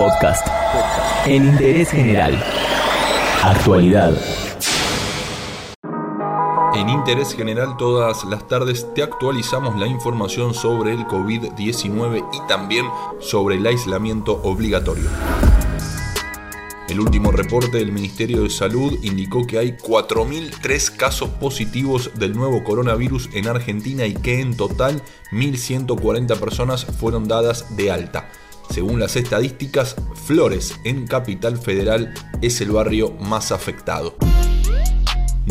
[0.00, 0.46] Podcast.
[1.26, 2.42] En interés general.
[3.42, 4.16] Actualidad.
[6.74, 12.86] En Interés General todas las tardes te actualizamos la información sobre el COVID-19 y también
[13.18, 15.10] sobre el aislamiento obligatorio.
[16.88, 22.64] El último reporte del Ministerio de Salud indicó que hay 4.003 casos positivos del nuevo
[22.64, 28.30] coronavirus en Argentina y que en total 1.140 personas fueron dadas de alta.
[28.70, 34.16] Según las estadísticas, Flores en Capital Federal es el barrio más afectado.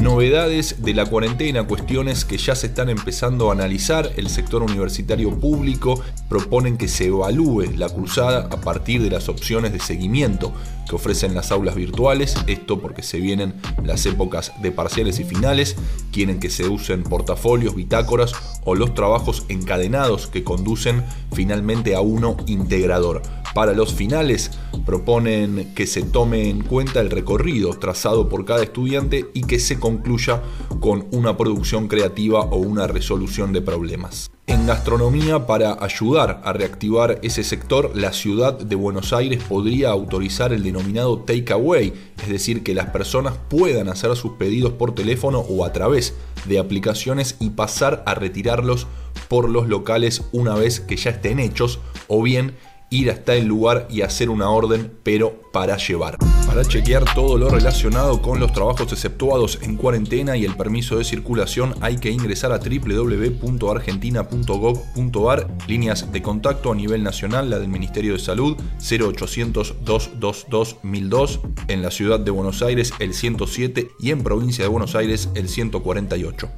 [0.01, 4.11] Novedades de la cuarentena, cuestiones que ya se están empezando a analizar.
[4.15, 9.73] El sector universitario público proponen que se evalúe la cruzada a partir de las opciones
[9.73, 10.53] de seguimiento
[10.87, 12.35] que ofrecen las aulas virtuales.
[12.47, 15.75] Esto porque se vienen las épocas de parciales y finales.
[16.13, 18.31] Quieren que se usen portafolios, bitácoras
[18.63, 23.21] o los trabajos encadenados que conducen finalmente a uno integrador.
[23.53, 24.51] Para los finales
[24.85, 29.79] proponen que se tome en cuenta el recorrido trazado por cada estudiante y que se
[29.79, 30.41] concluya
[30.79, 34.29] con una producción creativa o una resolución de problemas.
[34.45, 40.53] En gastronomía, para ayudar a reactivar ese sector, la ciudad de Buenos Aires podría autorizar
[40.53, 45.65] el denominado takeaway, es decir, que las personas puedan hacer sus pedidos por teléfono o
[45.65, 48.87] a través de aplicaciones y pasar a retirarlos
[49.27, 52.55] por los locales una vez que ya estén hechos o bien
[52.89, 56.17] ir hasta el lugar y hacer una orden, pero para llevar.
[56.47, 61.03] Para chequear todo lo relacionado con los trabajos exceptuados en cuarentena y el permiso de
[61.03, 68.13] circulación hay que ingresar a www.argentina.gov.ar, líneas de contacto a nivel nacional, la del Ministerio
[68.13, 74.23] de Salud 0800 222 1002, en la ciudad de Buenos Aires el 107 y en
[74.23, 76.49] provincia de Buenos Aires el 148.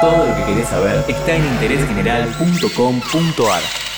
[0.00, 3.93] Todo lo que querés saber está en interésgeneral.com.ar.